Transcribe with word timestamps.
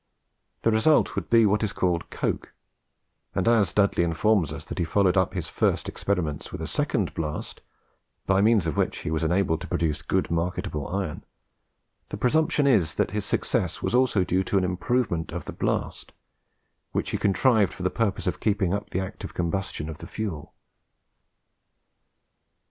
The 0.63 0.71
result 0.71 1.13
would 1.13 1.29
be 1.29 1.45
what 1.45 1.61
is 1.61 1.73
called 1.73 2.09
Coke; 2.09 2.55
and 3.35 3.47
as 3.47 3.71
Dudley 3.71 4.03
informs 4.03 4.51
us 4.51 4.63
that 4.63 4.79
he 4.79 4.83
followed 4.83 5.15
up 5.15 5.35
his 5.35 5.47
first 5.47 5.87
experiment 5.87 6.51
with 6.51 6.59
a 6.59 6.65
second 6.65 7.13
blast, 7.13 7.61
by 8.25 8.41
means 8.41 8.65
of 8.65 8.75
which 8.75 8.97
he 9.01 9.11
was 9.11 9.23
enabled 9.23 9.61
to 9.61 9.67
produce 9.67 10.01
good 10.01 10.31
marketable 10.31 10.87
iron, 10.87 11.23
the 12.09 12.17
presumption 12.17 12.65
is 12.65 12.95
that 12.95 13.11
his 13.11 13.25
success 13.25 13.83
was 13.83 13.93
also 13.93 14.23
due 14.23 14.43
to 14.45 14.57
an 14.57 14.63
improvement 14.63 15.31
of 15.31 15.45
the 15.45 15.53
blast 15.53 16.13
which 16.93 17.11
he 17.11 17.17
contrived 17.19 17.71
for 17.71 17.83
the 17.83 17.91
purpose 17.91 18.25
of 18.25 18.39
keeping 18.39 18.73
up 18.73 18.89
the 18.89 18.99
active 18.99 19.35
combustion 19.35 19.87
of 19.87 19.99
the 19.99 20.07
fuel. 20.07 20.55